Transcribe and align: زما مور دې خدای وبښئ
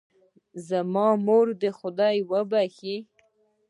زما 0.67 1.07
مور 1.25 1.47
دې 1.61 1.69
خدای 1.79 2.17
وبښئ 2.29 2.97